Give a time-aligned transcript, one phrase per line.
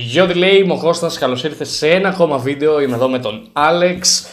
[0.00, 3.18] Γεια τι λέει, είμαι ο Κώστας, καλώς ήρθατε σε ένα ακόμα βίντεο, είμαι εδώ με
[3.18, 4.26] τον Άλεξ.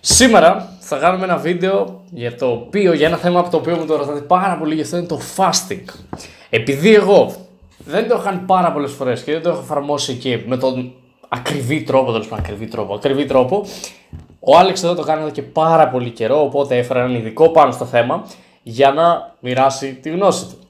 [0.00, 3.86] Σήμερα θα κάνουμε ένα βίντεο για το οποίο, για ένα θέμα από το οποίο μου
[3.86, 5.84] το ρωτάτε πάρα πολύ, και αυτό είναι το fasting.
[6.50, 7.32] Επειδή εγώ
[7.78, 10.92] δεν το έχω κάνει πάρα πολλές φορές και δεν το έχω εφαρμόσει και με τον
[11.28, 13.66] ακριβή τρόπο, τέλος πάντων ακριβή τρόπο, ακριβή τρόπο,
[14.40, 17.72] ο Άλεξ εδώ το κάνει εδώ και πάρα πολύ καιρό, οπότε έφερα έναν ειδικό πάνω
[17.72, 18.26] στο θέμα
[18.62, 20.65] για να μοιράσει τη γνώση του.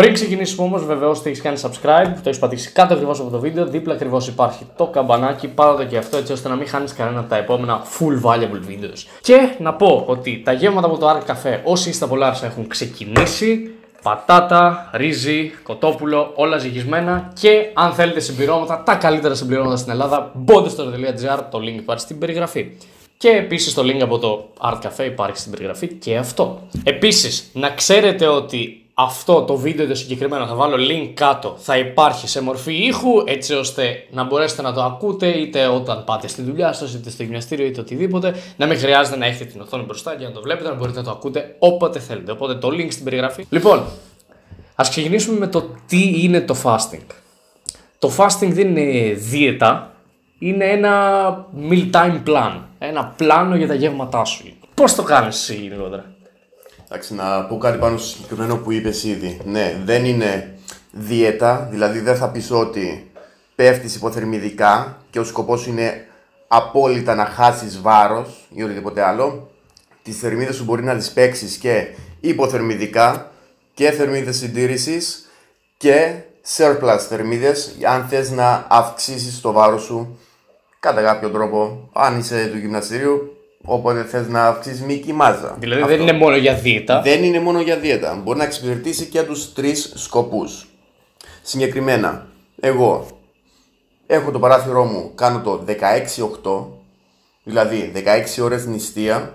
[0.00, 3.38] Πριν ξεκινήσουμε όμως, βεβαίως ότι έχεις κάνει subscribe, το έχεις πατήσει κάτω ακριβώς από το
[3.38, 3.66] βίντεο.
[3.66, 5.48] Δίπλα ακριβώς υπάρχει το καμπανάκι.
[5.48, 8.70] Πάρω το και αυτό έτσι ώστε να μην χάνεις κανένα από τα επόμενα full valuable
[8.70, 9.18] videos.
[9.20, 12.68] Και να πω ότι τα γεύματα από το Art Cafe, όσοι είστε από Λάρσα, έχουν
[12.68, 13.70] ξεκινήσει.
[14.02, 20.68] Πατάτα, ρύζι, κοτόπουλο, όλα ζυγισμένα και αν θέλετε συμπληρώματα, τα καλύτερα συμπληρώματα στην Ελλάδα, μπείτε
[20.68, 20.84] στο
[21.50, 22.70] το link υπάρχει στην περιγραφή.
[23.16, 26.62] Και επίσης το link από το Art Cafe υπάρχει στην περιγραφή και αυτό.
[26.84, 31.54] Επίσης, να ξέρετε ότι αυτό το βίντεο το συγκεκριμένο θα βάλω link κάτω.
[31.58, 36.28] Θα υπάρχει σε μορφή ήχου έτσι ώστε να μπορέσετε να το ακούτε είτε όταν πάτε
[36.28, 38.34] στη δουλειά σας είτε στο γυμναστήριο είτε οτιδήποτε.
[38.56, 41.04] Να μην χρειάζεται να έχετε την οθόνη μπροστά για να το βλέπετε να μπορείτε να
[41.04, 42.32] το ακούτε όποτε θέλετε.
[42.32, 43.46] Οπότε το link στην περιγραφή.
[43.50, 43.84] Λοιπόν
[44.74, 47.06] ας ξεκινήσουμε με το τι είναι το fasting.
[47.98, 49.94] Το fasting δεν είναι δίαιτα.
[50.38, 52.52] Είναι ένα meal time plan.
[52.78, 54.44] Ένα πλάνο για τα γεύματά σου.
[54.74, 56.04] Πώς το κάνεις εσύ λιγότερα;
[56.92, 59.40] Εντάξει, να πω κάτι πάνω στο συγκεκριμένο που είπες ήδη.
[59.44, 60.58] Ναι, δεν είναι
[60.92, 63.10] δίαιτα, δηλαδή δεν θα πεις ότι
[63.54, 66.06] πέφτεις υποθερμιδικά και ο σκοπός είναι
[66.48, 69.50] απόλυτα να χάσεις βάρος ή οτιδήποτε άλλο.
[70.02, 71.86] Τις θερμίδες σου μπορεί να τις παίξεις και
[72.20, 73.30] υποθερμιδικά
[73.74, 75.28] και θερμίδες συντήρησης
[75.76, 76.14] και
[76.56, 80.18] surplus θερμίδες αν θες να αυξήσεις το βάρος σου
[80.80, 85.56] κατά κάποιο τρόπο αν είσαι του γυμναστηρίου Οπότε θες να αυξήσεις μήκη μάζα.
[85.58, 87.00] Δηλαδή δεν είναι μόνο για δίαιτα.
[87.00, 88.14] Δεν είναι μόνο για δίαιτα.
[88.14, 90.68] Μπορεί να εξυπηρετήσει και τους τρεις σκοπούς.
[91.42, 92.26] Συγκεκριμένα,
[92.60, 93.06] εγώ
[94.06, 96.66] έχω το παράθυρό μου, κάνω το 16-8,
[97.42, 99.34] δηλαδή 16 ώρες νηστεία,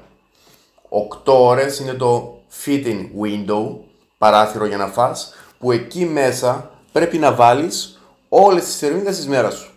[0.89, 3.77] 8 ώρες είναι το fitting window,
[4.17, 9.53] παράθυρο για να φας, που εκεί μέσα πρέπει να βάλεις όλες τις θερμίδες της μέρας
[9.53, 9.73] σου.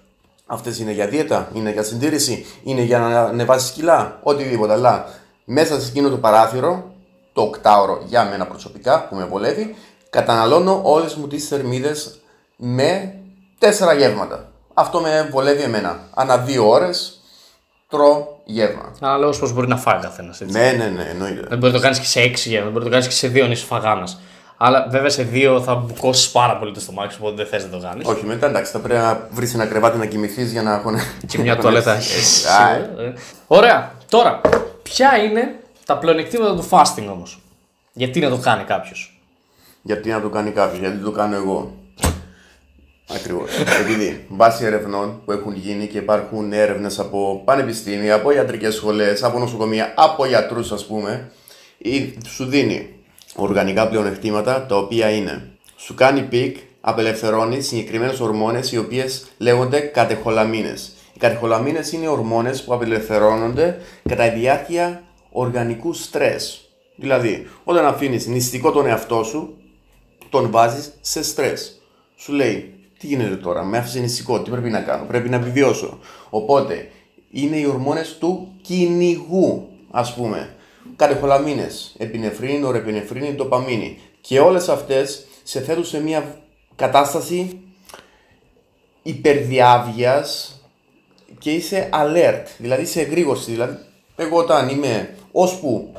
[0.50, 4.72] Αυτές είναι για δίαιτα, είναι για συντήρηση, είναι για να ανεβάσει κιλά, οτιδήποτε.
[4.72, 5.06] Αλλά
[5.44, 6.94] μέσα σε εκείνο το παράθυρο,
[7.32, 9.74] το οκτάωρο για μένα προσωπικά που με βολεύει,
[10.10, 12.20] καταναλώνω όλες μου τις θερμίδες
[12.56, 13.14] με
[13.58, 14.52] τέσσερα γεύματα.
[14.74, 15.98] Αυτό με βολεύει εμένα.
[16.14, 17.20] Ανά δύο ώρες
[17.88, 18.92] τρώω γεύμα.
[19.00, 20.40] Αλλά πώς μπορεί να φάει καθένας.
[20.40, 21.46] Ναι, ναι, ναι, εννοείται.
[21.48, 23.28] Δεν μπορεί να το κάνεις και σε έξι γεύματα, μπορεί να το κάνεις και σε
[23.28, 24.20] δύο νησί φαγάνας.
[24.60, 27.70] Αλλά βέβαια σε δύο θα μπουκώσεις πάρα πολύ το στομάχι σου, οπότε δεν θες να
[27.70, 28.06] το κάνεις.
[28.06, 30.94] Όχι, μετά εντάξει, θα πρέπει να βρεις ένα κρεβάτι να κοιμηθείς για να έχουν.
[31.26, 31.94] Και μια τουαλέτα.
[31.94, 33.12] Ε.
[33.46, 33.92] Ωραία.
[34.08, 34.40] Τώρα,
[34.82, 37.40] ποια είναι τα πλεονεκτήματα του fasting όμως;
[37.92, 39.20] Γιατί να το κάνει κάποιος;
[39.82, 41.76] Γιατί να το κάνει κάποιος, γιατί το κάνω εγώ.
[43.14, 43.50] Ακριβώς.
[43.80, 49.38] Επειδή βάσει ερευνών που έχουν γίνει και υπάρχουν έρευνες από πανεπιστήμια, από ιατρικές σχολές, από
[49.38, 51.30] νοσοκομεία, από γιατρούς ας πούμε,
[52.26, 52.97] σου δίνει
[53.38, 60.92] οργανικά πλεονεκτήματα τα οποία είναι σου κάνει peak, απελευθερώνεις συγκεκριμένες ορμόνες οι οποίες λέγονται κατεχολαμίνες.
[61.12, 63.78] Οι κατεχολαμίνες είναι ορμόνες που απελευθερώνονται
[64.08, 66.70] κατά τη διάρκεια οργανικού στρες.
[66.96, 69.56] Δηλαδή, όταν αφήνεις νηστικό τον εαυτό σου,
[70.30, 71.82] τον βάζεις σε στρες.
[72.16, 75.98] Σου λέει, τι γίνεται τώρα, με άφησε νηστικό, τι πρέπει να κάνω, πρέπει να επιβιώσω.
[76.30, 76.90] Οπότε,
[77.30, 80.52] είναι οι ορμόνες του κυνηγού, ας πούμε
[80.96, 83.98] κατεχολαμίνες, επινεφρίνη, ορεπινεφρίνη, ντοπαμίνη.
[84.20, 86.36] Και όλες αυτές σε θέτουν σε μια
[86.76, 87.60] κατάσταση
[89.02, 90.60] υπερδιάβγειας
[91.38, 93.50] και είσαι alert, δηλαδή σε εγρήγορση.
[93.50, 93.78] Δηλαδή,
[94.16, 95.92] εγώ όταν είμαι, ώσπου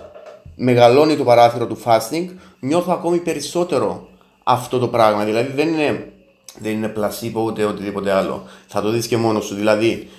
[0.56, 2.26] μεγαλώνει το παράθυρο του fasting,
[2.60, 4.08] νιώθω ακόμη περισσότερο
[4.44, 5.26] αυτό το πράγμα.
[5.26, 6.12] Δηλαδή δεν είναι,
[6.60, 8.44] δεν είναι πλασίπο ούτε οτιδήποτε άλλο.
[8.68, 9.56] Θα το δεις και μόνος σου.
[9.56, 10.10] Δηλαδή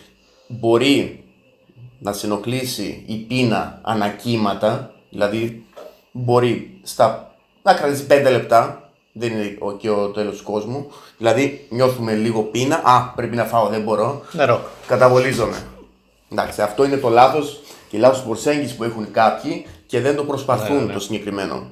[0.47, 1.25] μπορεί
[2.01, 5.65] να σε ενοχλήσει η πείνα ανακύματα, δηλαδή
[6.13, 10.91] μπορεί στα, να κρατήσει 5 λεπτά, δεν είναι και ο τέλος του κόσμου.
[11.17, 14.23] Δηλαδή νιώθουμε λίγο πείνα, α, πρέπει να φάω, δεν μπορώ.
[14.33, 14.61] Νερό.
[14.87, 15.57] Καταβολίζομαι.
[16.33, 20.25] Εντάξει, αυτό είναι το λάθος και η λάθος προσέγγιση που έχουν κάποιοι και δεν το
[20.25, 20.93] προσπαθούν ναι, ναι.
[20.93, 21.67] το συγκεκριμένο.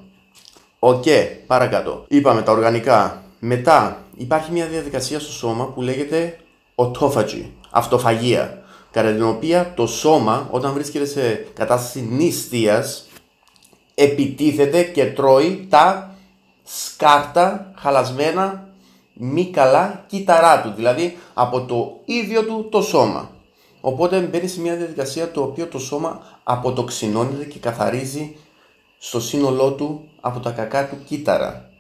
[0.79, 2.05] OK, okay, παρακάτω.
[2.09, 3.23] Είπαμε τα οργανικά.
[3.39, 6.39] Μετά υπάρχει μια διαδικασία στο σώμα που λέγεται
[6.75, 13.09] autophagy, αυτοφαγία κατά την οποία το σώμα όταν βρίσκεται σε κατάσταση νηστείας
[13.95, 16.15] επιτίθεται και τρώει τα
[16.65, 18.69] σκάρτα, χαλασμένα,
[19.15, 23.31] μη καλά κύτταρά του, δηλαδή από το ίδιο του το σώμα.
[23.81, 28.37] Οπότε μπαίνει σε μια διαδικασία το οποίο το σώμα αποτοξινώνεται και καθαρίζει
[28.99, 31.71] στο σύνολό του από τα κακά του κύτταρα.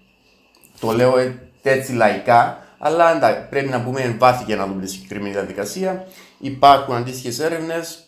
[0.81, 1.15] Το λέω
[1.63, 6.07] έτσι λαϊκά, αλλά εντάξει, πρέπει να πούμε εν βάθη για να δούμε τη συγκεκριμένη διαδικασία.
[6.39, 7.99] Υπάρχουν αντίστοιχες έρευνες.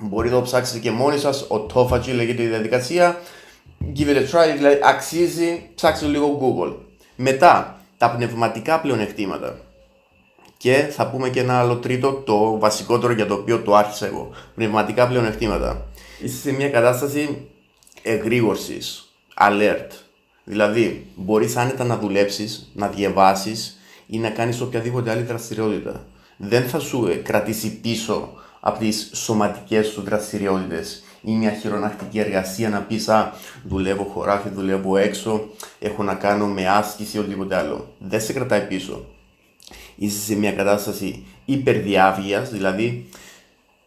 [0.00, 1.40] Μπορείτε να το ψάξετε και μόνοι σας.
[1.42, 3.20] Ο Tofagy λέγεται η διαδικασία.
[3.96, 5.70] Give it a try, δηλαδή αξίζει.
[5.74, 6.74] Ψάξτε λίγο Google.
[7.16, 9.58] Μετά, τα πνευματικά πλεονεκτήματα.
[10.56, 14.30] Και θα πούμε και ένα άλλο τρίτο, το βασικότερο για το οποίο το άρχισα εγώ.
[14.54, 15.86] Πνευματικά πλεονεκτήματα.
[16.22, 17.48] Είσαι σε μια κατάσταση
[18.02, 19.88] εγρήγορσης, alert.
[20.44, 23.76] Δηλαδή, μπορείς άνετα να δουλέψεις, να διαβάσεις
[24.12, 26.06] ή να κάνεις οποιαδήποτε άλλη δραστηριότητα.
[26.36, 32.68] Δεν θα σου ε, κρατήσει πίσω από τις σωματικές σου δραστηριότητες ή μια χειρονακτική εργασία
[32.68, 33.32] να πεις Α,
[33.64, 35.48] δουλεύω χωράφι, δουλεύω έξω,
[35.78, 37.94] έχω να κάνω με άσκηση ή οτιδήποτε άλλο.
[37.98, 39.04] Δεν σε κρατάει πίσω.
[39.96, 43.08] Είσαι σε μια κατάσταση υπερδιάβγειας, δηλαδή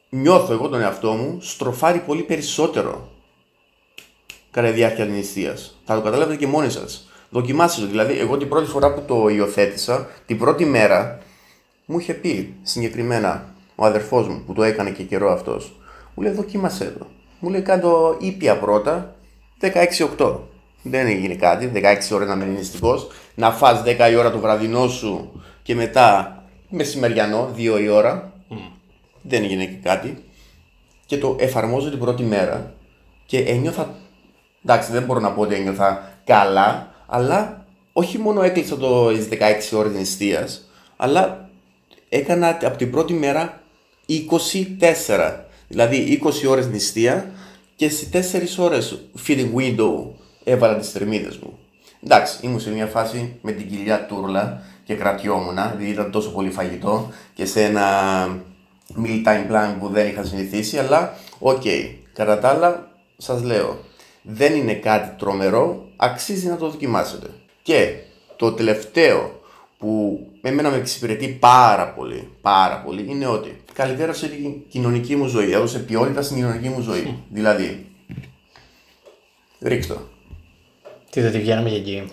[0.10, 3.10] νιώθω εγώ τον εαυτό μου στροφάρει πολύ περισσότερο
[4.51, 7.10] κατά τη διάρκεια της Θα το καταλάβετε και μόνοι σας.
[7.36, 7.88] Δοκιμάστε το.
[7.88, 11.20] Δηλαδή, εγώ την πρώτη φορά που το υιοθέτησα, την πρώτη μέρα,
[11.86, 13.46] μου είχε πει συγκεκριμένα
[13.76, 15.76] ο αδερφός μου που το έκανε και καιρό αυτός,
[16.14, 17.08] μου λέει: Δοκίμασέ το.
[17.40, 19.16] Μου λέει: Κάντο ήπια πρώτα
[20.18, 20.38] 16-8.
[20.82, 21.82] Δεν έγινε κάτι, 16
[22.14, 23.08] ώρες να μείνει νηστικός.
[23.36, 26.38] Να φας 10 η ώρα το βραδινό σου και μετά
[26.70, 28.34] μεσημεριανό, 2 η ώρα.
[29.22, 30.24] Δεν έγινε και κάτι.
[31.06, 32.74] Και το εφαρμόζω την πρώτη μέρα
[33.26, 33.96] και ένιωθα.
[34.66, 39.13] Εντάξει, δεν μπορώ να πω ότι ένιωθα καλά, αλλά όχι μόνο έκλεισα το 16
[39.74, 41.50] ώρες νηστείας, αλλά
[42.10, 43.62] έκανα από την πρώτη μέρα
[44.07, 45.36] 20-4.
[45.68, 47.31] Δηλαδή 20 ώρες νηστεία
[47.75, 48.19] και σε 4
[48.57, 50.04] ώρες feeding window
[50.44, 51.57] έβαλα τις θερμίδες μου.
[52.04, 56.50] Εντάξει, ήμουν σε μια φάση με την κοιλιά τούρλα και κρατιόμουν, δηλαδή ήταν τόσο πολύ
[56.52, 57.84] φαγητό και σε ένα
[59.04, 61.62] meal time plan που δεν είχα συνηθίσει, αλλά OK.
[61.66, 61.96] Okay.
[62.13, 63.80] Κατά τα άλλα, σας λέω,
[64.25, 67.27] δεν είναι κάτι τρομερό, αξίζει να το δοκιμάσετε.
[67.62, 67.95] Και
[68.36, 69.39] το τελευταίο
[69.77, 75.51] που εμένα με εξυπηρετεί πάρα πολύ, πάρα πολύ, είναι ότι καλυτέρωσε την κοινωνική μου ζωή,
[75.51, 77.24] έδωσε ποιότητα στην κοινωνική μου ζωή.
[77.30, 77.86] Δηλαδή,
[79.60, 80.00] ρίξτε το.
[81.10, 82.04] Τι δεν τη βγαίνουμε για εκεί;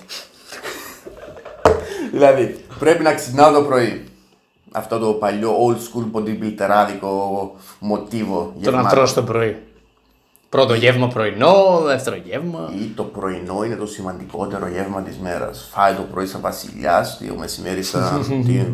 [2.13, 4.05] δηλαδή, πρέπει να ξυπνάω το πρωί.
[4.73, 8.55] Αυτό το παλιό old school bodybuilderάδικο μοτίβο.
[8.63, 9.72] Το να τρως το πρωί.
[10.53, 12.73] Πρώτο γεύμα πρωινό, δεύτερο γεύμα.
[12.83, 15.69] Ή το πρωινό είναι το σημαντικότερο γεύμα της μέρας.
[15.73, 18.25] Φάει το πρωί σαν βασιλιάς, το μεσημέρι σαν.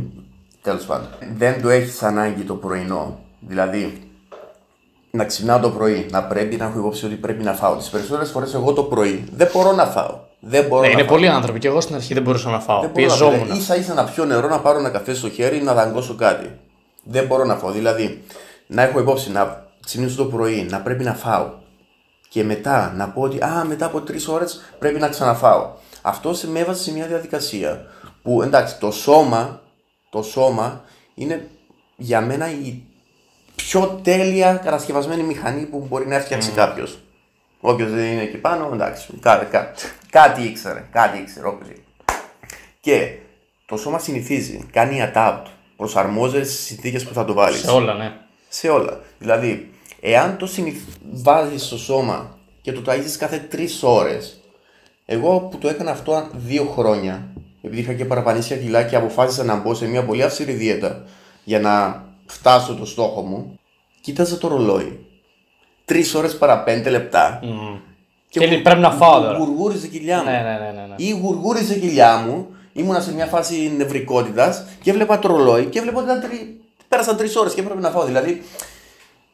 [0.63, 1.07] Τέλος πάντων.
[1.37, 3.19] Δεν το έχεις ανάγκη το πρωινό.
[3.41, 4.11] Δηλαδή,
[5.11, 7.77] να ξυπνάω το πρωί, να πρέπει να έχω υπόψη ότι πρέπει να φάω.
[7.77, 10.19] Τις περισσότερες φορές εγώ το πρωί δεν μπορώ να φάω.
[10.41, 11.11] Δεν μπορώ ναι, να είναι φάω.
[11.17, 12.81] πολλοί άνθρωποι και εγώ στην αρχή δεν μπορούσα να φάω.
[12.81, 13.61] Δεν Πιεζόμουν.
[13.61, 16.51] σα ίσα να πιω νερό, να πάρω ένα καφέ στο χέρι, να δαγκώσω κάτι.
[17.03, 17.71] Δεν μπορώ να φάω.
[17.71, 18.23] Δηλαδή,
[18.67, 21.67] να έχω υπόψη να ξυπνήσω το πρωί, να πρέπει να φάω
[22.29, 25.71] και μετά να πω ότι α, μετά από τρεις ώρες πρέπει να ξαναφάω.
[26.03, 27.87] Αυτό με έβαζε σε μια διαδικασία
[28.23, 29.61] που εντάξει, το σώμα,
[30.11, 30.85] το σώμα
[31.15, 31.49] είναι
[31.97, 32.83] για μένα η
[33.57, 36.57] πιο τέλεια κατασκευασμένη μηχανή που μπορεί να φτιάξει mm.
[36.57, 36.99] κάποιος.
[37.61, 41.65] Όποιος δεν είναι εκεί πάνω, εντάξει, κάτι, κάτι, κάτι ήξερε, κάτι ήξερε, όπω
[42.81, 43.17] Και
[43.67, 45.43] το σώμα συνηθίζει, κάνει adapt,
[45.77, 47.61] προσαρμόζεται στις συνθήκες που θα το βάλεις.
[47.61, 48.13] Σε όλα, ναι.
[48.49, 49.01] Σε όλα.
[49.19, 50.49] Δηλαδή, Εάν το
[51.13, 54.41] βάζει στο σώμα και το ταΐζεις κάθε τρεις ώρες,
[55.07, 57.29] εγώ που το έκανα αυτό δύο χρόνια,
[57.63, 61.05] επειδή είχα και παραπανήσια κιλά και αποφάσισα να μπω σε μια πολύ αυστηρή δίαιτα
[61.45, 63.59] για να φτάσω το στόχο μου,
[64.01, 65.07] κοίταζα το ρολόι.
[65.85, 67.41] Τρεις ώρες παρά πέντε λεπτά.
[67.43, 67.81] Mm.
[68.29, 69.39] Και, και πρέπει να φάω τώρα.
[69.39, 70.25] Γουργούριζε κοιλιά μου.
[70.25, 70.95] Ναι, ναι, ναι, ναι, ναι.
[70.97, 76.01] Ή γουργούριζε κοιλιά μου, ήμουνα σε μια φάση νευρικότητας και έβλεπα το ρολόι και έβλεπα
[76.01, 76.61] ότι τρι...
[76.89, 78.05] πέρασαν τρεις ώρες και έπρεπε να φάω.
[78.05, 78.43] Δηλαδή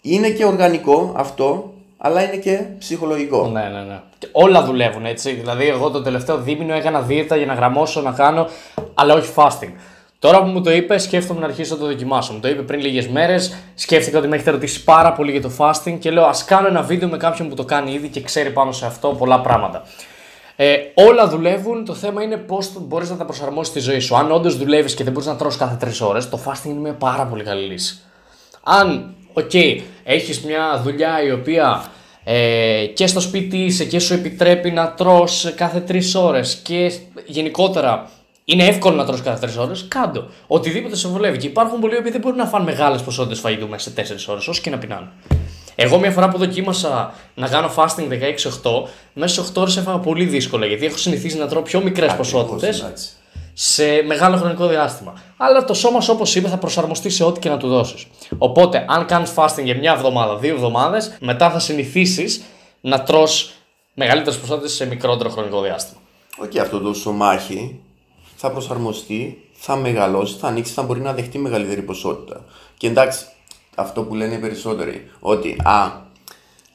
[0.07, 3.47] είναι και οργανικό αυτό, αλλά είναι και ψυχολογικό.
[3.47, 4.01] Ναι, ναι, ναι.
[4.19, 5.33] Και όλα δουλεύουν έτσι.
[5.33, 8.49] Δηλαδή, εγώ το τελευταίο δίμηνο έκανα δίαιτα για να γραμμώσω, να κάνω,
[8.95, 9.73] αλλά όχι fasting.
[10.19, 12.33] Τώρα που μου το είπες, σκέφτομαι να αρχίσω να το δοκιμάσω.
[12.33, 13.57] Μου το είπε πριν λίγες μέρες.
[13.75, 16.83] Σκέφτηκα ότι με έχετε ρωτήσει πάρα πολύ για το fasting και λέω: Α κάνω ένα
[16.83, 19.83] βίντεο με κάποιον που το κάνει ήδη και ξέρει πάνω σε αυτό πολλά πράγματα.
[20.57, 21.85] Ε, όλα δουλεύουν.
[21.85, 24.17] Το θέμα είναι πώς μπορείς να τα προσαρμόσεις στη ζωή σου.
[24.17, 26.95] Αν όντως δουλεύεις και δεν μπορείς να τρως κάθε τρεις ώρες, το fasting είναι μια
[26.95, 27.99] πάρα πολύ καλή λύση.
[28.63, 31.91] Αν OK, okay, έχεις μια δουλειά η οποία
[32.25, 36.93] ε, και στο σπίτι είσαι και σου επιτρέπει να τρως κάθε τρεις ώρες και
[37.27, 38.11] γενικότερα
[38.45, 40.29] είναι εύκολο να τρως κάθε τρεις ώρες, κάντο.
[40.47, 41.39] Οτιδήποτε σε βολεύει.
[41.39, 44.49] Και υπάρχουν πολλοί που δεν μπορούν να φάνε μεγάλες ποσότητες φαγητού μέσα σε τέσσερις ώρες,
[44.49, 45.09] όσο και να πεινάνε.
[45.75, 50.25] Εγώ μια φορά που δοκίμασα να κάνω fasting 16-8, μέσα σε 8 ώρες έφαγα πολύ
[50.25, 53.09] δύσκολα γιατί έχω συνηθίσει να τρώω πιο μικρές ποσότητες εντάξει.
[53.55, 55.23] Σε μεγάλο χρονικό διάστημα.
[55.37, 58.07] Αλλά το σώμα σου, όπως είπες, θα προσαρμοστεί σε ό,τι και να του δώσεις.
[58.39, 62.43] Οπότε, αν κάνεις fasting για μια εβδομάδα, δύο εβδομάδες, μετά θα συνηθίσεις
[62.81, 63.53] να τρως
[63.95, 66.01] μεγαλύτερες ποσότητες σε μικρότερο χρονικό διάστημα.
[66.39, 67.81] Οκ, αυτό το στομάχι
[68.37, 72.45] θα προσαρμοστεί, θα μεγαλώσει, θα ανοίξει, θα μπορεί να δεχτεί μεγαλύτερη ποσότητα.
[72.77, 73.25] Και εντάξει,
[73.75, 76.03] αυτό που λένε οι περισσότεροι, ότι α,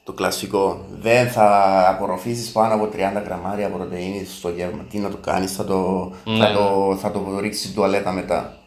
[0.10, 1.50] το κλασικό, δεν θα
[1.90, 4.84] απορροφήσεις πάνω από 30 γραμμάρια πρωτεΐνης στο γεύμα.
[4.90, 8.58] Τι να το κάνεις, θα το, θα το, θα το ρίξεις στην τουαλέτα μετά.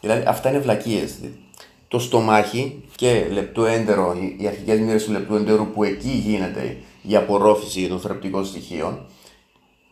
[0.00, 1.14] Δηλαδή αυτά είναι βλακίες.
[1.88, 6.76] Το στομάχι και λεπτό έντερο, οι- οι αρχικές μοίρες του λεπτού έντερου που εκεί γίνεται
[7.02, 8.98] η απορρόφηση των θρεπτικών στοιχείων,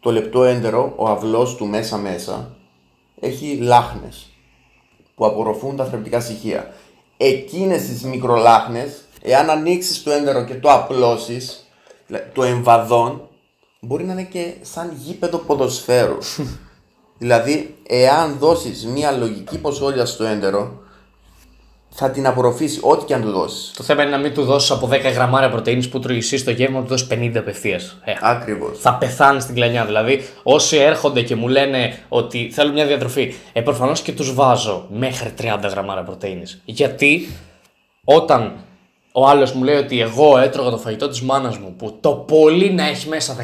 [0.01, 2.55] το λεπτό έντερο, ο αυλός του μέσα μέσα,
[3.21, 4.27] έχει λάχνες
[5.15, 6.73] που απορροφούν τα θρεπτικά στοιχεία.
[7.17, 11.67] Εκείνες τις μικρολάχνες, εάν ανοίξεις το έντερο και το απλώσεις,
[12.07, 13.29] δηλαδή το εμβαδόν,
[13.81, 16.19] μπορεί να είναι και σαν γήπεδο ποδοσφαίρου.
[17.19, 20.83] δηλαδή, εάν δώσεις μια λογική ποσότητα στο έντερο,
[21.95, 23.73] θα την απορροφήσεις ό,τι και αν του δώσεις.
[23.77, 26.51] Το θέμα είναι να μην του δώσεις από 10 γραμμάρια πρωτενη που τρώει εσύ στο
[26.51, 27.99] γεύμα, να του δώσεις 50 απευθείας.
[28.05, 28.79] Ε, Ακριβώς.
[28.79, 29.85] θα πεθάνει στην κλανιά.
[29.85, 34.87] Δηλαδή, όσοι έρχονται και μου λένε ότι θέλουν μια διατροφή, ε, προφανώς και τους βάζω
[34.91, 36.43] μέχρι 30 γραμμάρια πρωτενη.
[36.65, 37.29] Γιατί
[38.05, 38.53] όταν
[39.13, 42.71] ο άλλος μου λέει ότι εγώ έτρωγα το φαγητό της μάνας μου που το πολύ
[42.71, 43.37] να έχει μέσα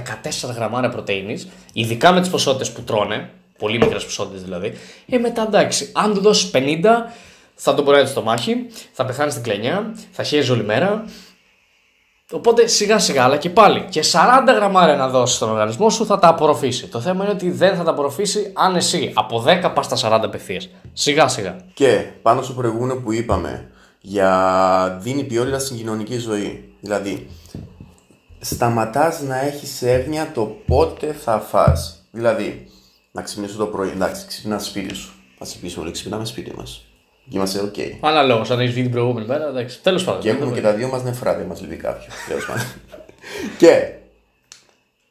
[0.48, 4.72] 14 γραμμάρια πρωτενη, ειδικά με τις ποσότητες που τρώνε, πολύ μικρές ποσότητες δηλαδή,
[5.08, 7.12] ε, μετά εντάξει, αν του δώσεις 50,
[7.54, 11.04] θα τον πορεύει στο μάχη, θα πεθάνεις στην κλανιά, θα χέζεις όλη μέρα,
[12.32, 16.18] Οπότε σιγά σιγά, αλλά και πάλι και 40 γραμμάρια να δώσεις στον οργανισμό σου θα
[16.18, 16.86] τα απορροφήσει.
[16.86, 20.20] Το θέμα είναι ότι δεν θα τα απορροφήσει αν εσύ από 10 πας στα 40
[20.24, 20.68] απευθείας.
[20.92, 21.56] Σιγά σιγά.
[21.74, 23.70] Και πάνω στο προηγούμενο που είπαμε
[24.08, 26.72] για δίνει ποιότητα στην κοινωνική ζωή.
[26.80, 27.28] Δηλαδή,
[28.40, 32.06] σταματάς να έχεις έγνοια το πότε θα φας.
[32.10, 32.66] Δηλαδή,
[33.12, 35.12] να ξυπνήσω το πρωί, εντάξει, ξυπνάς σπίτι σου.
[35.38, 36.84] Θα σε πείσω όλοι, ξυπνάμε σπίτι μας.
[37.28, 37.74] Και είμαστε οκ.
[38.00, 39.82] Αναλόγως, αν έχεις βγει την προηγούμενη μέρα, εντάξει.
[39.82, 40.20] Τέλος πάντων.
[40.20, 42.14] Και έχουμε και τα δύο μας νεφρά, δεν μας λείπει κάποιος.
[42.28, 42.64] τέλος πάντων.
[43.58, 43.92] και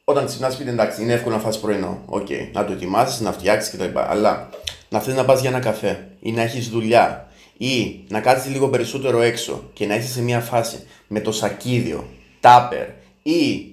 [0.04, 2.02] όταν ξυπνάς σπίτι, εντάξει, είναι εύκολο να φας πρωινό.
[2.06, 3.98] Οκ, να το ετοιμάσεις, να φτιάξεις κτλ.
[3.98, 4.48] Αλλά
[4.88, 7.27] να θες να πας για ένα καφέ ή να έχεις δουλειά
[7.58, 12.04] ή να κάτσεις λίγο περισσότερο έξω και να είσαι σε μια φάση με το σακίδιο,
[12.40, 12.86] τάπερ
[13.22, 13.72] ή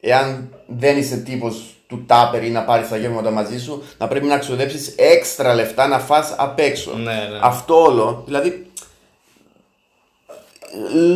[0.00, 4.26] εάν δεν είσαι τύπος του τάπερ ή να πάρεις τα γεύματα μαζί σου, να πρέπει
[4.26, 6.96] να ξοδέψεις έξτρα λεφτά να φας απ' έξω.
[6.96, 7.38] Ναι, ναι.
[7.42, 8.66] Αυτό όλο, δηλαδή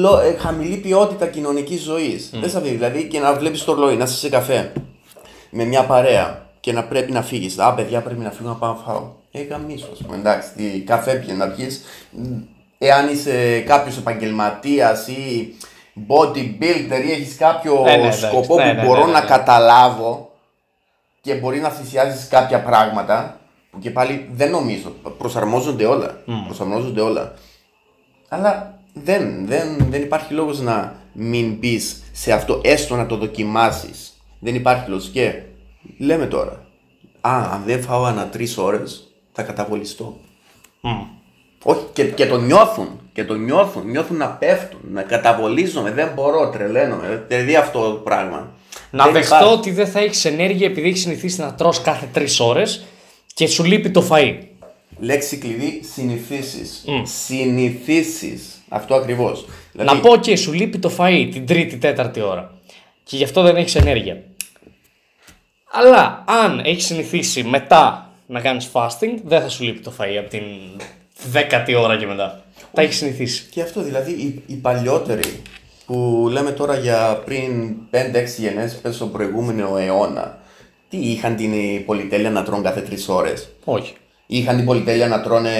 [0.00, 2.30] λο, ε, χαμηλή ποιότητα κοινωνικής ζωής.
[2.34, 4.72] Δεν θα δει, δηλαδή και να βλέπεις το ρολόι, να είσαι σε καφέ
[5.50, 7.58] με μια παρέα και να πρέπει να φύγεις.
[7.58, 9.10] Α, παιδιά, πρέπει να φύγω να πάω να φάω.
[9.32, 10.16] Ε, γαμίσου, ας πούμε.
[10.16, 11.82] Εντάξει, τι καφέ πιει να πιεις.
[12.78, 15.54] Εάν είσαι κάποιος επαγγελματίας ή
[16.08, 18.20] bodybuilder ή έχεις κάποιο Ε, ναι, εντάξει.
[18.20, 19.26] σκοπό Ναι, που ναι, μπορώ ναι, να ναι.
[19.26, 20.30] καταλάβω
[21.20, 24.88] και μπορεί να θυσιάζεις κάποια πράγματα που και πάλι δεν νομίζω.
[25.18, 26.22] Προσαρμόζονται όλα.
[26.46, 27.34] Προσαρμόζονται όλα.
[28.28, 34.12] Αλλά δεν, δεν, δεν υπάρχει λόγος να μην μπεις σε αυτό, έστω να το δοκιμάσεις.
[34.38, 35.08] Δεν υπάρχει λόγος.
[35.08, 35.42] Και
[35.98, 36.66] λέμε τώρα,
[37.20, 40.16] α, αν δεν φάω ανά τρεις ώρες, θα καταβολιστώ.
[41.62, 43.00] Όχι, και, και το νιώθουν.
[43.12, 43.90] Και το νιώθουν.
[43.90, 45.90] Νιώθουν να πέφτουν, να καταβολίζομαι.
[45.90, 47.24] Δεν μπορώ, τρελαίνομαι.
[47.28, 48.52] Δηλαδή αυτό το πράγμα.
[48.90, 49.54] Να Δεν δεχτώ υπάρχει.
[49.54, 52.84] ότι δεν θα έχεις ενέργεια επειδή έχεις συνηθίσει να τρως κάθε 3 ώρες
[53.34, 54.38] και σου λείπει το φαΐ.
[54.98, 56.84] Λέξη κλειδί συνηθίσεις.
[57.02, 58.62] Συνηθίσεις.
[58.68, 59.44] Αυτό ακριβώς.
[59.72, 62.54] Δηλαδή, Να πω και σου λείπει το φαΐ την τρίτη, τέταρτη ώρα.
[63.04, 64.22] Και γι' αυτό δεν έχεις ενέργεια.
[65.70, 70.28] Αλλά αν έχεις συνηθίσει μετά να κάνεις fasting, δεν θα σου λείπει το φαΐ από
[70.28, 70.42] την
[71.30, 72.42] δέκατη ώρα και μετά.
[72.72, 73.48] Τα έχεις συνηθίσει.
[73.50, 75.42] Και αυτό δηλαδή οι, οι παλιότεροι
[75.86, 77.96] που λέμε τώρα για πριν 5-6
[78.38, 80.38] γενναίες πες στον προηγούμενο αιώνα
[80.88, 81.52] τι είχαν την
[81.84, 83.94] πολυτέλεια να τρώνε κάθε 3 ώρες; Όχι.
[84.26, 85.50] Είχαν την πολυτέλεια να τρώνε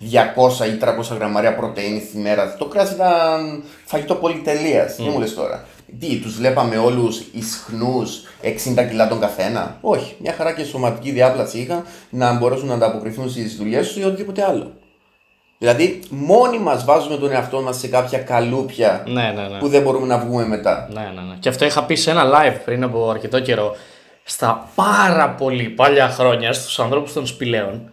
[0.00, 0.78] 200 ή
[1.12, 2.56] 300 γραμμάρια πρωτεΐνης τη μέρα.
[2.56, 4.96] Το κράτος ήταν φαγητό πολυτελείας.
[4.96, 5.64] Τι μου λες τώρα;
[6.00, 11.58] Τι, τους βλέπαμε όλους ισχνούς 60 κιλά τον καθένα; Όχι, μια χαρά και σωματική διάπλαση
[11.58, 14.72] είχαν να μπορέσουν να ανταποκριθούν στις δουλειές τους ή οτιδήποτε άλλο.
[15.58, 19.58] Δηλαδή, μόνοι μας βάζουμε τον εαυτό μας σε κάποια καλούπια Ναι, ναι, ναι.
[19.58, 20.88] που δεν μπορούμε να βγούμε μετά.
[20.92, 21.36] Ναι, ναι, ναι.
[21.40, 23.76] Και αυτό είχα πει σε ένα live πριν από αρκετό καιρό.
[24.24, 27.90] Στα πάρα πολύ παλιά χρόνια, στους ανθρώπους των σπηλαίων,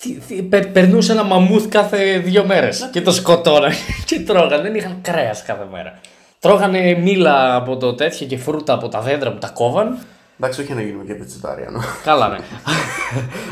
[0.00, 3.72] τι, τι, πε- περνούσε ένα μαμούθ κάθε δύο μέρες και το σκοτώναν
[4.06, 4.62] και τρώγανε.
[4.62, 6.00] Δεν είχαν κρέας κάθε μέρα.
[6.40, 9.98] Τρώγανε μήλα από το τέτοιο και φρούτα από τα δέντρα που τα κόβαν.
[10.40, 11.80] Εντάξει, όχι να γίνουμε και πετσιτάριανο.
[12.04, 12.38] Καλά, ναι.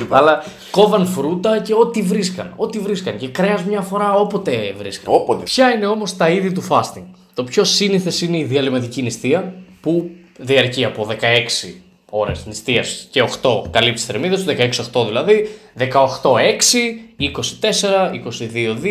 [0.09, 2.52] Αλλά κόβαν φρούτα και ό,τι βρίσκαν.
[2.57, 3.16] Ό,τι βρίσκαν.
[3.16, 5.14] Και κρέας μια φορά όποτε βρίσκαν.
[5.14, 5.43] Όποτε.
[5.43, 10.11] Ποια είναι όμως τα είδη του fasting; Το πιο σύνηθες είναι η διαλυματική νηστεία που
[10.38, 11.75] διαρκεί από 16
[12.11, 14.50] ώρες νηστείας και 8 καλύπτεις τι θερμίδες του,
[15.02, 18.12] 16-8 δηλαδή, 18-6, 24,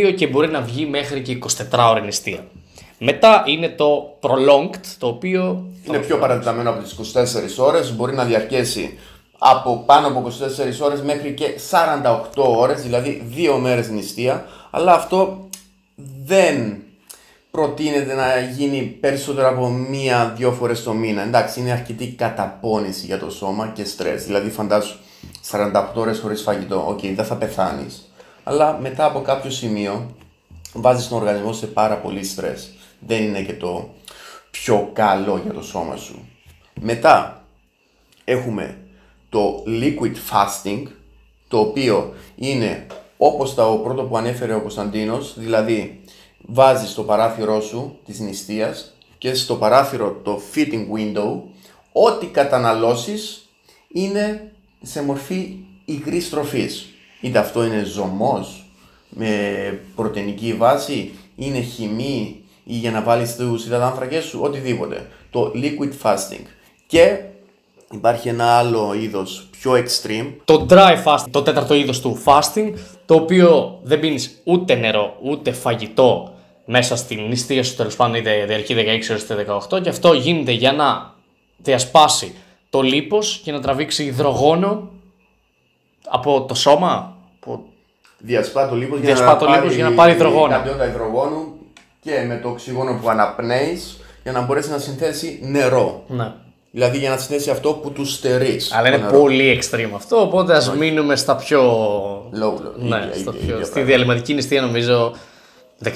[0.09, 1.37] 22-2 και μπορεί να βγει μέχρι και
[1.71, 2.45] 24 ώρε νηστεία.
[3.05, 5.63] Μετά είναι το prolonged, το οποίο.
[5.83, 8.97] Είναι πιο παρατεταμένο από τις 24 ώρες, μπορεί να διαρκέσει
[9.37, 15.47] από πάνω από 24 ώρες μέχρι και 48 ώρες, δηλαδή 2 μέρες νηστεία, αλλά αυτό
[16.25, 16.83] δεν
[17.51, 21.21] προτείνεται να γίνει περισσότερο από μία-δύο φορές το μήνα.
[21.21, 24.25] Εντάξει, είναι αρκετή καταπώνηση για το σώμα και στρες.
[24.25, 24.97] Δηλαδή, φαντάσου
[25.51, 26.85] 48 ώρες χωρίς φαγητό.
[26.87, 28.11] Οκ, δεν θα πεθάνεις.
[28.43, 30.15] Αλλά μετά από κάποιο σημείο
[30.73, 32.74] βάζεις τον οργανισμό σε πάρα πολύ στρες.
[33.05, 33.89] Δεν είναι και το
[34.51, 36.27] πιο καλό για το σώμα σου.
[36.81, 37.45] Μετά
[38.23, 38.77] έχουμε
[39.29, 40.83] το liquid fasting,
[41.47, 46.01] το οποίο είναι όπως το πρώτο που ανέφερε ο Κωνσταντίνος, δηλαδή
[46.41, 51.41] βάζεις στο παράθυρό σου της νηστείας και στο παράθυρο το feeding window
[51.91, 53.49] ό,τι καταναλώσεις
[53.87, 56.89] είναι σε μορφή υγρής τροφής.
[57.21, 58.69] Είτε αυτό είναι ζωμός
[59.09, 65.07] με πρωτενική βάση, είναι χυμή ή για να βάλεις τους υδατάνθρακες σου, οτιδήποτε.
[65.29, 66.45] Το liquid fasting.
[66.87, 67.19] Και
[67.91, 70.33] υπάρχει ένα άλλο είδος πιο extreme.
[70.45, 72.73] Το dry fasting, το τέταρτο είδος του fasting,
[73.05, 76.33] το οποίο δεν πίνεις ούτε νερό, ούτε φαγητό
[76.65, 80.51] μέσα στην νηστεία σου, τέλος πάντων είτε διαρκεί 16 ώρες είτε 18 και αυτό γίνεται
[80.51, 81.13] για να
[81.57, 82.35] διασπάσει
[82.69, 84.89] το λίπος και να τραβήξει υδρογόνο
[86.07, 87.17] από το σώμα.
[87.39, 87.63] Από...
[88.17, 90.53] Διασπά το λίπος, Διασπά για, να το λίπος πάρει για να πάρει υδρογόνο.
[90.53, 91.54] την ποιότητα υδρογόνου
[92.05, 96.03] και με το οξυγόνο που αναπνέεις για να μπορέσεις να συνθέσεις νερό.
[96.07, 96.31] Ναι.
[96.71, 98.71] Δηλαδή για να συνθέσεις αυτό που τους στερείς.
[98.73, 99.19] Αλλά το είναι νερό.
[99.19, 101.61] πολύ extreme αυτό, οπότε ας μείνουμε στα πιο...
[102.33, 102.73] Low, low.
[102.77, 103.31] Ναι, ίδια, στο ίδια, πιο...
[103.31, 103.83] ίδια στη πράγματα.
[103.83, 105.15] διαλυματική νηστεία νομίζω
[105.83, 105.89] 16-8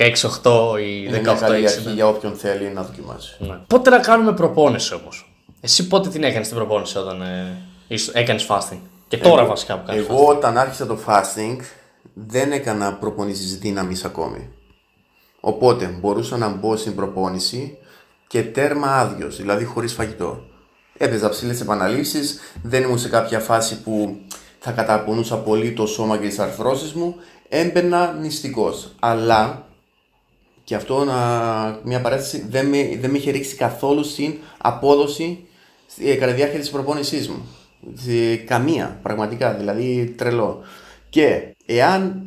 [0.82, 1.40] ή Είναι μια 18-6.
[1.40, 1.94] καλή αρχή ναι.
[1.94, 3.36] για όποιον θέλει να δοκιμάσει.
[3.40, 3.58] Ναι.
[3.68, 8.46] Πότε να κάνουμε προπόνηση όμως; Εσύ πότε την έκανες την προπόνηση όταν ε, ήσ- έκανες
[8.50, 11.58] fasting; Και τώρα βασικά που κάνεις Εγώ όταν άρχισα το fasting
[12.14, 14.50] δεν έκανα προπονήσεις δύναμης ακόμη.
[15.40, 17.78] Οπότε μπορούσα να μπω στην προπόνηση
[18.28, 20.44] και τέρμα άδειος, δηλαδή χωρίς φαγητό.
[20.98, 24.22] Έπαιζα ψηλές επαναλήψεις, δεν ήμουν σε κάποια φάση που
[24.60, 27.16] θα καταπονούσα πολύ το σώμα και τις αρθρώσεις μου,
[27.50, 28.96] έμπαινα νηστικός.
[29.00, 29.68] Αλλά,
[30.64, 35.48] και αυτό να, μια παρέθεση, δεν με, δεν με είχε ρίξει καθόλου στην απόδοση
[35.98, 37.48] ε, κατά τη διάρκεια της προπόνησής μου.
[37.94, 40.62] Σε καμία, πραγματικά, δηλαδή τρελό.
[41.10, 42.24] Και εάν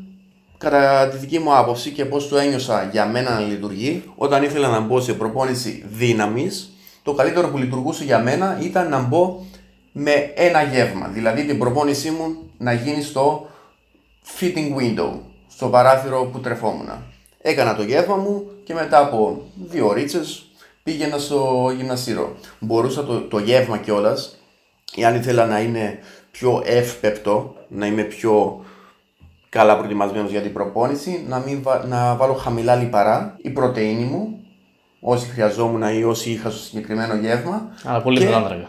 [0.62, 4.68] κατά τη δική μου άποψη και πώς το ένιωσα για μένα να λειτουργεί, όταν ήθελα
[4.68, 6.72] να μπω σε προπόνηση δύναμης,
[7.02, 9.44] το καλύτερο που λειτουργούσε για μένα ήταν να μπω
[9.92, 11.08] με ένα γεύμα.
[11.08, 13.46] Δηλαδή την προπόνησή μου να γίνει στο
[14.38, 15.10] fitting window,
[15.48, 16.88] στο παράθυρο που τρεφόμουν.
[17.40, 20.44] Έκανα το γεύμα μου και μετά από δύο ρίτσες
[20.82, 22.36] πήγαινα στο γυμναστήριο.
[22.58, 24.38] Μπορούσα το, το γεύμα κιόλας,
[24.96, 25.98] εάν ήθελα να είναι
[26.30, 28.64] πιο εύπεπτο, να είμαι πιο
[29.52, 34.38] καλά προετοιμασμένος για την προπόνηση, να, μην βα- να βάλω χαμηλά λιπαρά η πρωτεΐνη μου,
[35.00, 37.68] όσοι χρειαζόμουν ή όσοι είχα στο συγκεκριμένο γεύμα.
[37.84, 38.68] Αλλά πολύ Και- υδατάνθρακα.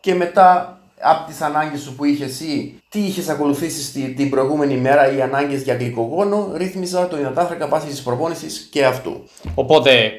[0.00, 4.76] και μετά από τις ανάγκες σου που είχες εσύ, τι είχες ακολουθήσει στη, την προηγούμενη
[4.76, 9.24] μέρα, οι ανάγκες για γλυκογόνο, ρύθμιζα το υδατάνθρακα βάσει της προπόνησης και αυτού.
[9.54, 10.10] Οπότε,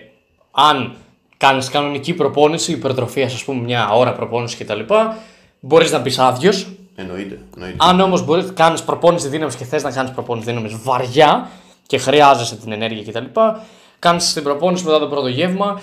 [0.51, 0.95] αν
[1.37, 4.79] κάνεις κανονική προπόνηση, υπερτροφία, ας πούμε, μια ώρα προπόνηση κτλ.,
[5.59, 6.71] μπορείς να μπει άδειος.
[6.99, 7.39] Εννοείται.
[7.55, 7.77] εννοείται.
[7.79, 11.49] Αν όμως μπορείς να κάνεις προπόνηση δύναμης και θες να κάνεις προπόνηση δύναμης βαριά
[11.87, 13.39] και χρειάζεσαι την ενέργεια κτλ.,
[13.99, 15.81] κάνεις την προπόνηση μετά το πρώτο γεύμα,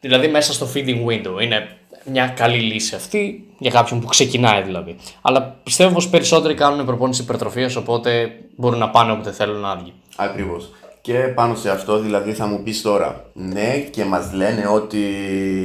[0.00, 1.42] δηλαδή μέσα στο feeding window.
[1.42, 4.96] Είναι μια καλή λύση αυτή για κάποιον που ξεκινάει δηλαδή.
[5.22, 9.92] Αλλά πιστεύω πως περισσότεροι κάνουν προπόνηση υπερτροφίας, οπότε μπορούν να πάνε όποτε θέλουν άδειοι.
[10.16, 10.70] Ακριβώς.
[11.00, 14.98] Και πάνω σε αυτό δηλαδή θα μου πεις τώρα, ναι και μας λένε ότι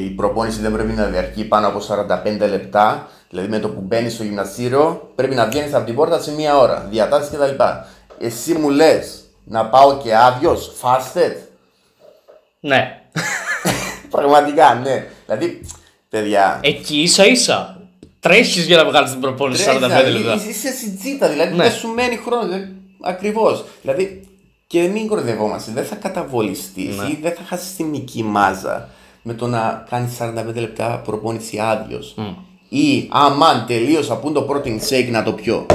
[0.06, 4.14] η προπόνηση δεν πρέπει να διαρκεί πάνω από 45 λεπτά, δηλαδή με το που μπαίνεις
[4.14, 7.64] στο γυμναστήριο πρέπει να βγαίνεις από την πόρτα σε μία ώρα, διατάσεις κτλ.
[8.20, 11.36] Εσύ μου λες να πάω και άδειο, fasted,
[12.60, 13.02] Ναι.
[14.10, 15.06] πραγματικά ναι.
[15.26, 15.66] Δηλαδή,
[16.10, 17.82] παιδιά, Εκεί ίσα ίσα.
[18.20, 20.34] Τρέχεις για να βγάλεις την προπόνηση 45 Τρέχει, λεπτά.
[20.34, 21.64] Είσαι, είσαι συντζίτα, δηλαδή Ναι.
[21.64, 22.56] δεν σου μένει χρόνο.
[23.02, 23.66] Ακριβώς.
[23.82, 24.28] Δηλαδή
[24.68, 27.08] και μην κορδευόμαστε, δεν θα καταβολιστείς Ναι.
[27.08, 28.90] ή δεν θα χάσεις τη μική μάζα
[29.22, 32.16] με το να κάνεις 45 λεπτά προπόνηση άδειος.
[32.70, 35.66] Ή αμάν τελείωσα που είναι το protein shake να το πιω.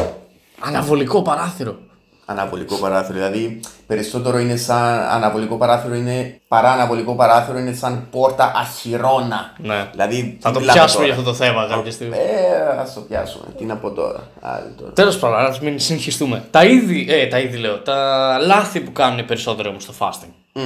[0.61, 1.77] Αναβολικό παράθυρο.
[2.25, 3.19] Αναβολικό παράθυρο.
[3.19, 9.53] Δηλαδή περισσότερο είναι σαν αναβολικό παράθυρο είναι παρά αναβολικό παράθυρο είναι σαν πόρτα αχυρώνα.
[9.59, 9.89] Ναι.
[9.91, 12.17] Δηλαδή, Θα τι το μιλάμε πιάσουμε τώρα; για αυτό το θέμα κάποια στιγμή.
[12.17, 13.45] Ε, ας το πιάσουμε.
[13.59, 14.93] Τι να πω τώρα; Άλλη τώρα.
[14.93, 16.45] Τέλος πάντων, α μην συνεχιστούμε.
[16.51, 20.61] Τα είδη, ε, τα είδη λέω, τα λάθη που κάνουν οι περισσότεροι όμως στο fasting.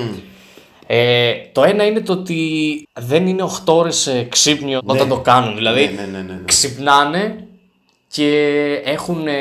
[0.87, 5.55] Ε, το ένα είναι το ότι δεν είναι 8 ώρες ξύπνιο όταν το κάνουν.
[5.55, 6.41] Δηλαδή Ναι, ναι, ναι, ναι, ναι.
[6.45, 7.47] ξυπνάνε
[8.09, 9.33] και έχουν ε,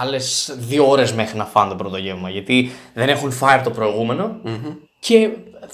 [0.00, 2.30] άλλες δύο ώρες μέχρι να φάνε το πρώτο γεύμα.
[2.30, 4.36] Γιατί δεν έχουν φάει από το προηγουμενο
[5.00, 5.28] και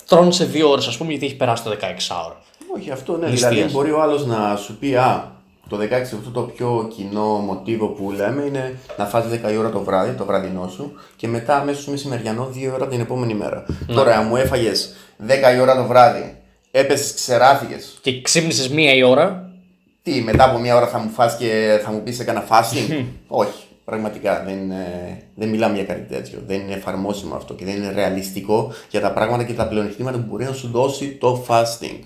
[0.08, 2.36] τρώνε σε δύο ώρες, ας πούμε, γιατί έχει περάσει το 16ωρο.
[2.76, 3.28] Όχι, αυτό ναι.
[3.28, 3.54] Ληστείας.
[3.54, 5.32] Δηλαδή, μπορεί ο άλλος να σου πει, Α,
[5.68, 9.70] το 16 αυτό το πιο κοινό μοτίβο που λέμε είναι να φας 10 η ώρα
[9.70, 13.64] το βράδυ, το βραδινό σου, και μετά αμέσως στο μεσημεριανό 2 ώρα την επόμενη μέρα.
[13.86, 14.94] Τώρα, αν μου έφαγες
[15.26, 16.36] 10 η ώρα το βράδυ,
[16.70, 17.98] έπεσες, ξεράθηκες.
[18.00, 19.42] Και ξύπνησες μία η ώρα,
[20.02, 23.62] Τι, μετά από μια ώρα θα μου φας και θα μου πεις έκανα fasting; Όχι.
[23.84, 26.38] Πραγματικά δεν, είναι- δεν μιλάμε για κάτι τέτοιο.
[26.46, 30.24] Δεν είναι εφαρμόσιμο αυτό και δεν είναι ρεαλιστικό για τα πράγματα και τα πλεονεκτήματα που
[30.28, 31.98] μπορεί να σου δώσει το fasting.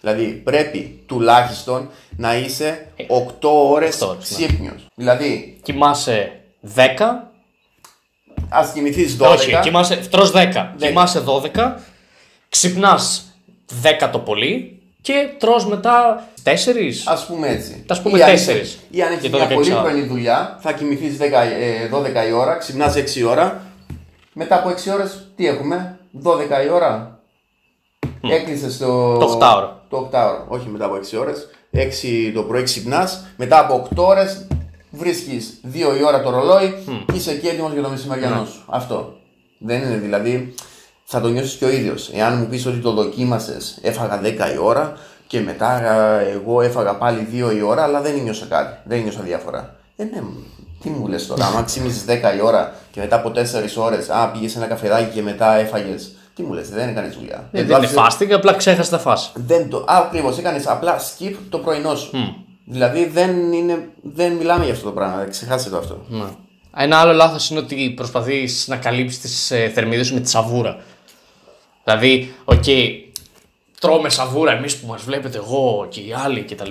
[0.00, 4.46] Δηλαδή πρέπει τουλάχιστον να είσαι 8 ώρες 8 ώρες, ναι.
[4.46, 4.86] ξύπνιος.
[4.94, 6.40] Δηλαδή κοιμάσαι
[6.74, 6.78] 10.
[8.48, 9.26] ας κοιμηθείς 12.
[9.30, 10.72] Όχι, κοιμάσαι, τρως 10.
[10.76, 11.74] Κοιμάσαι 12,
[12.48, 13.34] ξυπνάς
[13.82, 17.04] 10 το πολύ και τρως μετά 4.
[17.06, 17.84] Ας πούμε έτσι.
[17.88, 18.60] Ας πούμε Ή αν τέσσερις.
[18.60, 19.82] έχεις- Ή αν έχεις Για το μια 16 πολύ ώρα.
[19.82, 23.60] πρωινή δουλειά, θα κοιμηθείς 10, ε, 12 η ώρα, ξυπνάς 6 η ώρα.
[24.32, 27.18] Μετά από 6 ώρες, τι έχουμε, 12 η ώρα.
[28.30, 29.16] Έκλεισες το...
[29.16, 29.79] Το οκτάωρο.
[29.90, 30.44] Το οκτάωρο.
[30.48, 31.48] Όχι μετά από 6 ώρες.
[31.70, 33.26] 6 το πρωί ξυπνάς.
[33.36, 34.46] Μετά από 8 ώρες
[34.90, 36.74] βρίσκεις 2 η ώρα το ρολόι
[37.06, 38.64] και είσαι εκεί έτοιμος για το μεσημεριανό σου.
[38.66, 39.16] Αυτό.
[39.58, 40.54] Δεν είναι δηλαδή.
[41.04, 42.10] Θα το νιώσεις και ο ίδιος.
[42.14, 46.96] Εάν μου πεις ότι το δοκίμασες, έφαγα 10 η ώρα και μετά α, εγώ έφαγα
[46.96, 48.78] πάλι 2 η ώρα, αλλά δεν νιώσα κάτι.
[48.84, 49.76] Δεν νιώσα διαφορά.
[49.96, 50.22] Ε, ναι,
[50.82, 54.30] τι μου λες τώρα, άμα ξύπνησες 10 η ώρα και μετά από 4 ώρες, α,
[54.30, 56.14] πήγες σε ένα καφεδάκι και μετά έφαγες.
[56.40, 57.48] Τι μου λες, δεν έκανες δουλειά.
[57.52, 57.98] Δεν το είναι άφησες-
[58.28, 59.32] fasting, απλά ξέχασες να φας.
[59.34, 59.76] δεν το.
[59.76, 60.38] Α, ακριβώς.
[60.38, 62.10] Έκανες απλά skip το πρωινό σου.
[62.64, 65.24] Δηλαδή δεν, είναι, δεν μιλάμε για αυτό το πράγμα.
[65.24, 66.04] Ξεχάστε το αυτό.
[66.08, 66.24] Ναι.
[66.76, 70.76] Ένα άλλο λάθος είναι ότι προσπαθείς να καλύψεις τις ε, θερμίδες σου με τη σαβούρα.
[71.84, 72.64] Δηλαδή, οκ,
[73.80, 76.70] τρώμε σαβούρα εμείς που μας βλέπετε εγώ και οι άλλοι κτλ.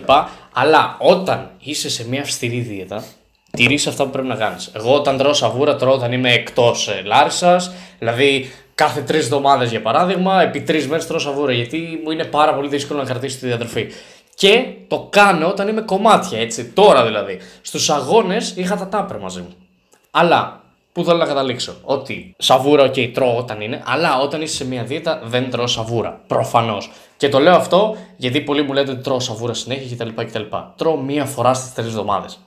[0.54, 3.04] Αλλά όταν είσαι σε μια αυστηρή δίαιτα,
[3.52, 4.72] τηρείς αυτά που πρέπει να κάνεις.
[4.74, 9.82] Εγώ όταν τρώω σαβούρα τρώω όταν είμαι εκτός ε, Λάρισας, δηλαδή κάθε τρεις εβδομάδες για
[9.82, 13.46] παράδειγμα, επί τρεις μέρες τρώω σαβούρα γιατί μου είναι πάρα πολύ δύσκολο να κρατήσω τη
[13.46, 13.88] διατροφή.
[14.36, 17.40] Και το κάνω όταν είμαι κομμάτια, έτσι, τώρα δηλαδή.
[17.62, 19.54] Στους αγώνες είχα τα τάπερ μαζί μου.
[20.12, 20.62] Αλλά
[20.92, 24.84] Πού θέλω να καταλήξω; Ότι σαβούρα, οκ, τρώω όταν είναι, αλλά όταν είσαι σε μια
[24.84, 26.22] δίαιτα δεν τρώω σαβούρα.
[26.28, 26.92] Προφανώς.
[27.18, 30.22] Και το λέω αυτό γιατί πολλοί μου λέτε ότι τρώω σαβούρα συνέχεια κτλ.
[30.22, 30.44] κτλ.
[30.76, 32.40] Τρώω μία φορά στις τρεις εβδομάδες.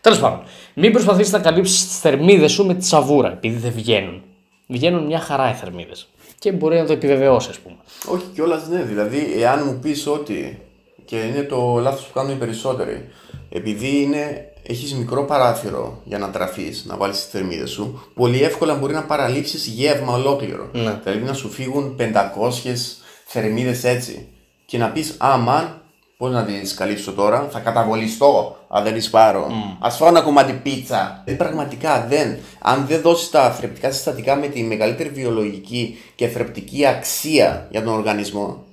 [0.00, 0.42] Τέλος πάντων,
[0.74, 4.22] μην προσπαθήσει να καλύψεις τις θερμίδες σου με τη σαβούρα, επειδή δεν βγαίνουν.
[4.68, 6.08] Βγαίνουν μια χαρά οι θερμίδες.
[6.38, 7.76] Και μπορεί να το επιβεβαιώσει, ας πούμε.
[8.06, 8.82] Όχι κιόλας ναι.
[8.82, 10.62] Δηλαδή, εάν μου πεις ότι.
[11.04, 13.08] και είναι το λάθος που κάνουν οι περισσότεροι.
[13.48, 18.74] Επειδή είναι, έχεις μικρό παράθυρο για να τραφείς, να βάλεις τις θερμίδες σου, πολύ εύκολα
[18.74, 20.68] μπορεί να παραλείψεις γεύμα ολόκληρο.
[20.72, 21.00] Ναι.
[21.04, 24.28] Δηλαδή να σου φύγουν 500 θερμίδες έτσι.
[24.66, 25.77] Και να πεις, αμάν,
[26.18, 29.46] πώς να τις καλύψω τώρα, θα καταβολιστώ αν δεν τις πάρω.
[29.78, 31.22] Ας φάω ένα κομμάτι πίτσα.
[31.24, 32.38] Ε, πραγματικά δεν.
[32.58, 37.92] Αν δεν δώσεις τα θρεπτικά συστατικά με τη μεγαλύτερη βιολογική και θρεπτική αξία για τον
[37.92, 38.64] οργανισμό,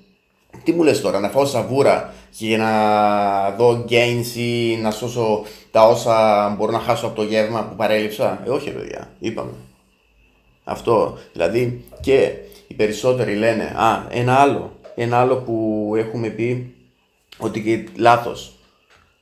[0.64, 5.44] τι μου λες τώρα, να φάω σαβούρα και για να δω gains ή να σώσω
[5.72, 9.52] τα όσα μπορώ να χάσω από το γεύμα που παρέλειψα; Ε, όχι ρε παιδιά, είπαμε.
[10.64, 12.32] Αυτό, δηλαδή και
[12.68, 16.75] οι περισσότεροι λένε, α, ένα άλλο, ένα άλλο που έχουμε πει
[17.38, 18.54] ότι και λάθος.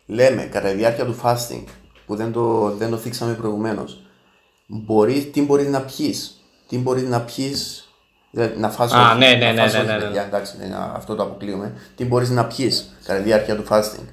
[0.05, 1.63] Λέμε, κατά τη διάρκεια του fasting,
[2.05, 4.01] που δεν το, δεν το θίξαμε προηγουμένως,
[4.67, 7.87] μπορείς, τι μπορείς να πιείς, τι μπορείς να πιείς,
[8.31, 9.99] δηλαδή, να φας Α, όχι, ναι, ναι, να ναι, φας ναι, όχι, ναι, ναι.
[10.03, 11.73] παιδιά, εντάξει, δεν είναι- αυτό το αποκλείουμε.
[11.95, 14.05] Τι μπορείς να πιείς κατά τη διάρκεια του fasting;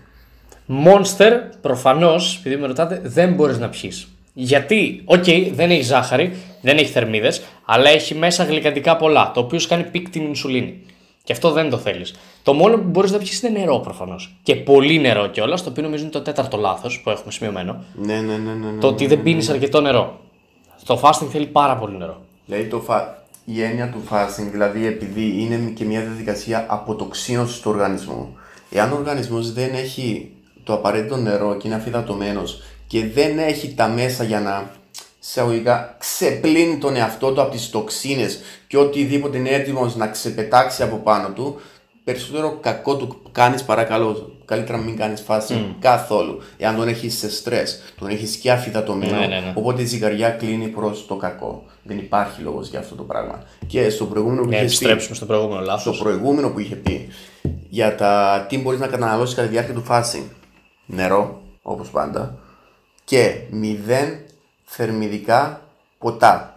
[0.87, 4.09] Monster, προφανώς, επειδή με ρωτάτε, δεν μπορείς να πιεις.
[4.33, 9.59] Γιατί, οκ, δεν έχει ζάχαρη, δεν έχει θερμίδες, αλλά έχει μέσα γλυκαντικά πολλά, το οποίο
[9.59, 10.83] σου κάνει peak την ινσουλίνη.
[11.25, 12.15] Και αυτό δεν το θέλεις.
[12.43, 14.37] Το μόνο που μπορείς να πιεις είναι νερό προφανώς.
[14.43, 17.85] Και πολύ νερό κιόλας, το οποίο νομίζω είναι το τέταρτο λάθος που έχουμε σημειωμένο.
[17.95, 18.81] Ναι, ναι, ναι, ναι, ναι.
[18.81, 20.21] Το ότι δεν πίνεις αρκετό νερό.
[20.85, 22.21] Το fasting θέλει πάρα πολύ νερό.
[22.47, 23.25] Δηλαδή το fa...
[23.45, 28.37] η έννοια του fasting, δηλαδή επειδή είναι και μια διαδικασία αποτοξίνωσης του οργανισμού.
[28.71, 30.31] Εάν ο οργανισμός δεν έχει
[30.65, 34.71] το απαραίτητο νερό και είναι αφυδατωμένος και δεν έχει τα μέσα για να
[35.23, 40.97] εισαγωγικά ξεπλύνει τον εαυτό του από τις τοξίνες και οτιδήποτε είναι έτοιμος να ξεπετάξει από
[40.97, 41.61] πάνω του,
[42.05, 44.35] περισσότερο κακό του κάνεις παρακαλώ.
[44.45, 46.39] Καλύτερα μην κάνεις fasting καθόλου.
[46.57, 49.53] Εάν τον έχεις σε στρες, τον έχεις και αφυδατωμένο, Ναι, ναι, ναι.
[49.55, 51.65] Οπότε η ζυγαριά κλείνει προς το κακό.
[51.83, 53.43] Δεν υπάρχει λόγος για αυτό το πράγμα.
[53.67, 55.95] Και στο προηγούμενο που Να είχες επιστρέψουμε στο προηγούμενο πει, λάθος.
[55.97, 57.09] στο προηγούμενο που είχε πει
[57.69, 60.25] για τα τι μπορείς να καταναλώσεις κατά τη διάρκεια του fasting.
[60.87, 62.39] Νερό, όπως πάντα.
[63.05, 64.19] Και μηδέν
[64.65, 65.61] θερμιδικά
[65.99, 66.50] ποτά.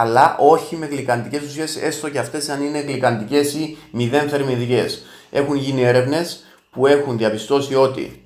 [0.00, 5.02] Αλλά όχι με γλυκαντικές ουσίες, έστω και αυτές αν είναι γλυκαντικές ή μηδέν θερμιδικές.
[5.30, 8.22] Έχουν γίνει έρευνες που έχουν διαπιστώσει ότι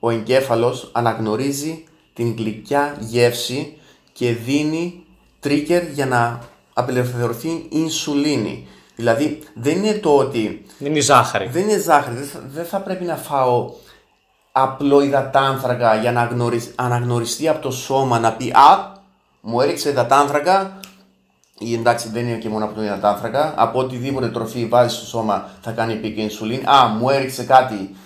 [0.00, 3.76] ο εγκέφαλος αναγνωρίζει την γλυκιά γεύση
[4.12, 5.04] και δίνει
[5.40, 6.40] τρίκερ για να
[6.72, 8.66] απελευθερωθεί η ινσουλίνη.
[8.96, 11.46] Δηλαδή δεν είναι το ότι Δεν είναι η ζάχαρη.
[11.48, 13.70] δεν είναι ζάχαρη, δεν θα, δεν θα πρέπει να φάω
[14.52, 18.91] απλό υδατάνθρακα για να αγνωρι- αναγνωριστεί από το σώμα να πει «Α,
[19.42, 20.80] μου έριξε υδατάνθρακα»
[21.58, 25.50] ή εντάξει δεν είναι και μόνο από τον υδατάνθρακα, από οτιδήποτε τροφή βάζεις στο σώμα
[25.60, 26.62] θα κάνει peak ινσουλίνη.
[26.64, 27.96] Α, μου έριξε κάτι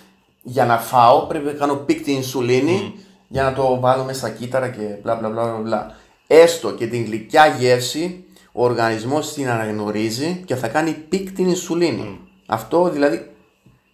[0.42, 2.94] για να φάω, πρέπει να κάνω peak την ινσουλίνη
[3.28, 5.94] για να το βάλω μέσα στα κύτταρα και μπλα μπλα μπλα μπλα, μπλα.
[6.26, 12.20] Έστω και την γλυκιά γεύση, ο οργανισμός την αναγνωρίζει και θα κάνει peak την ινσουλίνη.
[12.46, 13.30] Αυτό δηλαδή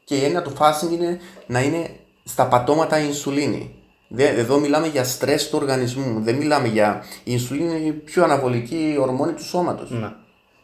[0.04, 1.90] και η έννοια του fasting είναι να είναι
[2.24, 3.74] στα πατώματα η ινσουλίνη.
[4.14, 6.20] Δε- Εδώ μιλάμε για στρες του οργανισμού.
[6.20, 7.04] Δεν μιλάμε για.
[7.18, 9.90] Η ινσουλίνη είναι η πιο αναβολική ορμόνη του σώματος.
[9.90, 10.08] Ναι.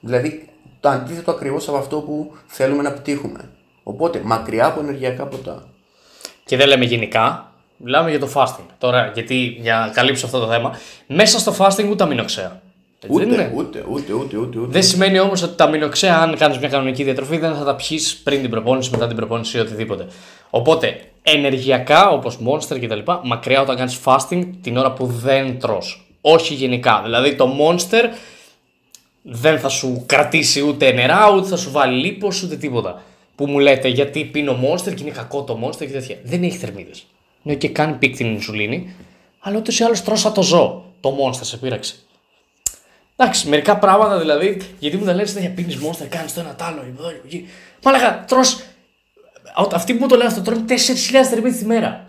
[0.00, 0.48] Δηλαδή
[0.80, 3.40] το αντίθετο ακριβώς από αυτό που θέλουμε να πετύχουμε.
[3.82, 5.68] Οπότε μακριά από ενεργειακά ποτά.
[6.44, 8.66] Και δεν λέμε γενικά, μιλάμε για το fasting.
[8.78, 12.60] Τώρα, γιατί για να καλύψω αυτό το θέμα, μέσα στο fasting ούτε αμινοξέα.
[13.00, 14.70] Έτσι δεν Ούτε, είναι; ούτε, ούτε, ούτε, ούτε, ούτε.
[14.72, 18.16] Δεν σημαίνει όμως ότι τα αμινοξέα, αν κάνεις μια κανονική διατροφή, δεν θα τα πιεις
[18.16, 20.06] πριν την προπόνηση, μετά την προπόνηση ή οτιδήποτε.
[20.50, 21.00] Οπότε,
[21.34, 26.06] ενεργειακά, όπως Monster κτλ., μακριά όταν κάνεις fasting την ώρα που δεν τρως.
[26.20, 27.00] Όχι γενικά.
[27.04, 28.04] Δηλαδή, το Monster
[29.22, 33.02] δεν θα σου κρατήσει ούτε νερά, ούτε θα σου βάλει λίπος, ούτε τίποτα.
[33.34, 36.16] Που μου λέτε γιατί πίνω Monster και είναι κακό το Monster και τέτοια.
[36.22, 37.06] Δεν έχει θερμίδες.
[37.42, 38.94] Ναι, και κάνει peak την ινσουλίνη,
[39.38, 40.84] αλλά ούτως ή άλλως τρως σαν το ζώο.
[41.00, 41.94] Το Monster σε πείραξε.
[43.16, 46.62] Εντάξει, μερικά πράγματα δηλαδή, γιατί μου τα λένε συνέχεια πίνεις Monster, κάνεις το ένα τ'
[46.62, 47.48] άλλο, εδώ, εκεί.
[47.82, 48.40] Μα λέγα, τρώ.
[49.72, 50.74] Αυτοί που μου το λένε αυτό τρώνε 4.000
[51.30, 52.06] θερμίδες τη μέρα.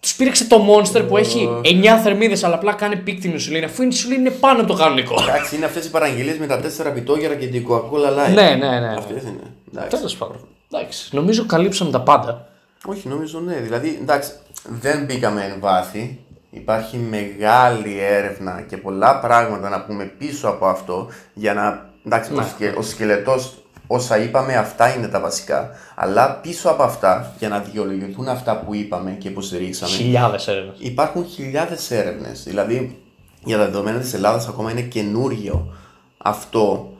[0.00, 3.82] Τους πείραξε το Monster που έχει 9 θερμίδες, αλλά απλά κάνει peak την ινσουλίνη, αφού
[3.82, 5.14] η ινσουλίνη είναι πάνω από το κανονικό.
[5.28, 8.34] Εντάξει, είναι αυτές οι παραγγελίες με τα τέσσερα πιτόγυρα και την Coca-Cola Light.
[8.34, 8.94] ναι, ναι, ναι.
[8.98, 9.40] Αυτές είναι.
[9.70, 9.96] Εντάξει.
[9.96, 10.46] Τέλος πάντων.
[10.72, 12.48] Εντάξει, νομίζω καλύψαμε τα πάντα.
[12.84, 13.54] Όχι, νομίζω ναι.
[13.54, 14.30] Δηλαδή, εντάξει,
[14.68, 16.18] δεν μπήκαμε εν βάθη.
[16.50, 21.90] Υπάρχει μεγάλη έρευνα και πολλά πράγματα να πούμε πίσω από αυτό για να.
[22.06, 23.61] Εντάξει, ο, σκε, ο σκελετός,
[23.94, 25.70] όσα είπαμε, αυτά είναι τα βασικά.
[25.94, 30.76] Αλλά πίσω από αυτά, για να δικαιολογηθούν αυτά που είπαμε και υποστηρίξαμε, Χιλιάδες έρευνες.
[30.78, 32.42] υπάρχουν χιλιάδες έρευνες.
[32.42, 33.02] Δηλαδή,
[33.44, 35.74] για τα δεδομένα της Ελλάδας, ακόμα είναι καινούριο
[36.18, 36.92] αυτό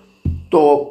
[0.49, 0.87] το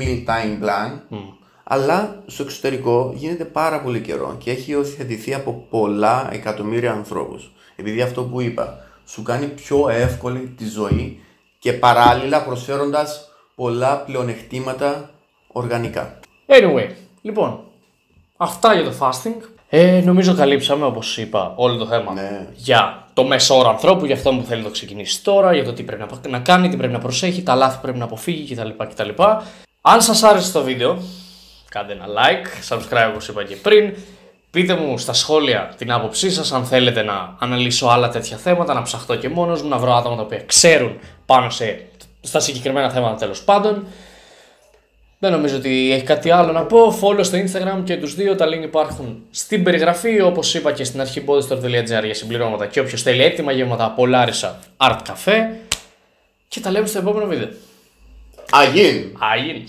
[0.00, 1.16] meal time plan.
[1.64, 7.52] Αλλά στο εξωτερικό γίνεται πάρα πολύ καιρό και έχει υιοθετηθεί από πολλά εκατομμύρια ανθρώπους.
[7.76, 11.20] Επειδή αυτό που είπα σου κάνει πιο εύκολη τη ζωή
[11.58, 15.10] και παράλληλα προσφέροντας πολλά πλεονεκτήματα
[15.56, 16.18] οργανικά.
[16.46, 16.88] Anyway,
[17.22, 17.60] λοιπόν,
[18.36, 19.42] αυτά για το fasting.
[19.68, 22.46] Ε, νομίζω καλύψαμε, όπως είπα, όλο το θέμα Ναι.
[22.54, 25.72] για το μέσο όρο ανθρώπου, για αυτό που θέλει να το ξεκινήσει τώρα, για το
[25.72, 28.54] τι πρέπει να, να κάνει, τι πρέπει να προσέχει, τα λάθη που πρέπει να αποφύγει
[28.54, 28.68] κτλ.
[28.88, 29.22] κτλ.
[29.80, 30.98] Αν σας άρεσε το βίντεο,
[31.68, 33.94] κάντε ένα like, subscribe όπως είπα και πριν.
[34.50, 38.82] Πείτε μου στα σχόλια την άποψή σας αν θέλετε να αναλύσω άλλα τέτοια θέματα, να
[38.82, 41.86] ψαχτώ και μόνος μου, να βρω άτομα τα οποία ξέρουν πάνω σε,
[42.20, 43.84] στα συγκεκριμένα θέματα τέλος πάντων.
[45.18, 46.98] Δεν νομίζω ότι έχει κάτι άλλο να πω.
[47.00, 48.34] Follow στο Instagram και τους δύο.
[48.34, 50.20] Τα link υπάρχουν στην περιγραφή.
[50.20, 54.58] Όπως είπα και στην αρχή bodystore.gr για συμπληρώματα και όποιος θέλει έτοιμα γεύματα από Λάρισα
[54.76, 55.34] Art Cafe.
[56.48, 57.48] Και τα λέμε στο επόμενο βίντεο.
[58.50, 59.16] Αγίν!
[59.18, 59.64] Άγιν!